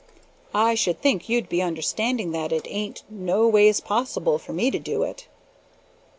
[0.55, 4.79] I should think you'd be understanding that it ain't no ways possible for me to
[4.79, 5.27] do it."